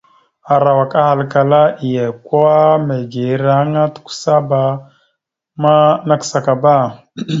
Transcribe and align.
Arawak 0.53 0.91
ahalkala 1.01 1.61
iye 1.87 2.05
kwa 2.25 2.55
mege 2.85 3.23
ireŋa 3.33 3.83
tʉkəsaba 3.93 4.61
ma 5.61 5.73
nakəsakaba. 6.07 6.75